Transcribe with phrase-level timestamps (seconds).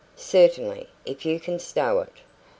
[0.15, 2.11] "Certainly, if you can stow it.